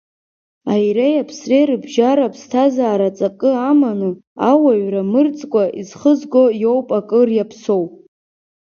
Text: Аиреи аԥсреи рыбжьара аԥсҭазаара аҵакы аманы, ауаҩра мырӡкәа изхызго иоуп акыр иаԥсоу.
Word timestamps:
Аиреи 0.73 1.21
аԥсреи 1.21 1.65
рыбжьара 1.69 2.23
аԥсҭазаара 2.25 3.07
аҵакы 3.09 3.49
аманы, 3.69 4.09
ауаҩра 4.49 5.01
мырӡкәа 5.11 5.63
изхызго 5.81 6.43
иоуп 6.61 6.87
акыр 6.99 7.29
иаԥсоу. 7.33 7.83